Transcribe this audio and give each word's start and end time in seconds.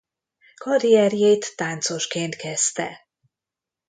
Karrierjét 0.55 1.53
táncosként 1.55 2.35
kezdte. 2.35 3.07